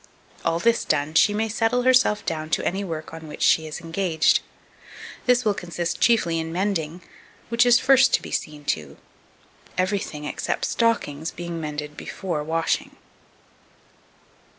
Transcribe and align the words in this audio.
All 0.43 0.57
this 0.57 0.83
done, 0.83 1.13
she 1.13 1.31
may 1.31 1.47
settle 1.47 1.83
herself 1.83 2.25
down 2.25 2.49
to 2.57 2.65
any 2.65 2.83
work 2.83 3.13
on 3.13 3.27
which 3.27 3.43
she 3.43 3.67
is 3.67 3.79
engaged. 3.81 4.39
This 5.27 5.45
will 5.45 5.53
consist 5.53 5.99
chiefly 5.99 6.39
in 6.39 6.51
mending; 6.51 7.03
which 7.49 7.67
is 7.67 7.77
first 7.77 8.11
to 8.15 8.21
be 8.23 8.31
seen 8.31 8.65
to; 8.65 8.97
everything, 9.77 10.25
except 10.25 10.65
stockings, 10.65 11.29
being 11.29 11.61
mended 11.61 11.95
before 11.95 12.43
washing. 12.43 12.95